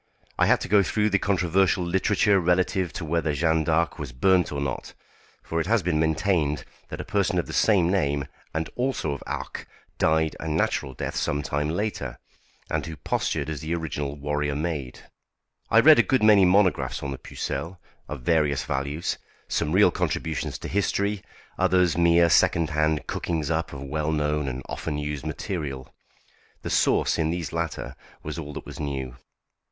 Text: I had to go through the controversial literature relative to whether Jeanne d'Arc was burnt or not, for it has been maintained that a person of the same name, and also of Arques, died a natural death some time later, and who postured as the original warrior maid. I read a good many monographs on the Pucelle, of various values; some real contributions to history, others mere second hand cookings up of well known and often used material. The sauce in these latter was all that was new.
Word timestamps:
I 0.39 0.47
had 0.47 0.59
to 0.61 0.67
go 0.67 0.81
through 0.81 1.11
the 1.11 1.19
controversial 1.19 1.85
literature 1.85 2.39
relative 2.39 2.91
to 2.93 3.05
whether 3.05 3.35
Jeanne 3.35 3.63
d'Arc 3.63 3.99
was 3.99 4.11
burnt 4.11 4.51
or 4.51 4.59
not, 4.59 4.95
for 5.43 5.61
it 5.61 5.67
has 5.67 5.83
been 5.83 5.99
maintained 5.99 6.63
that 6.89 6.99
a 6.99 7.03
person 7.05 7.37
of 7.37 7.45
the 7.45 7.53
same 7.53 7.87
name, 7.91 8.25
and 8.51 8.67
also 8.75 9.11
of 9.11 9.21
Arques, 9.27 9.67
died 9.99 10.35
a 10.39 10.47
natural 10.47 10.95
death 10.95 11.15
some 11.15 11.43
time 11.43 11.69
later, 11.69 12.17
and 12.67 12.83
who 12.83 12.95
postured 12.95 13.47
as 13.47 13.61
the 13.61 13.75
original 13.75 14.15
warrior 14.15 14.55
maid. 14.55 15.01
I 15.69 15.79
read 15.79 15.99
a 15.99 16.01
good 16.01 16.23
many 16.23 16.45
monographs 16.45 17.03
on 17.03 17.11
the 17.11 17.19
Pucelle, 17.19 17.79
of 18.09 18.21
various 18.23 18.63
values; 18.65 19.19
some 19.47 19.71
real 19.71 19.91
contributions 19.91 20.57
to 20.57 20.67
history, 20.67 21.21
others 21.59 21.95
mere 21.95 22.27
second 22.27 22.71
hand 22.71 23.05
cookings 23.05 23.51
up 23.51 23.71
of 23.71 23.83
well 23.83 24.11
known 24.11 24.47
and 24.47 24.63
often 24.67 24.97
used 24.97 25.27
material. 25.27 25.93
The 26.63 26.71
sauce 26.71 27.19
in 27.19 27.29
these 27.29 27.53
latter 27.53 27.95
was 28.23 28.39
all 28.39 28.53
that 28.53 28.65
was 28.65 28.79
new. 28.79 29.17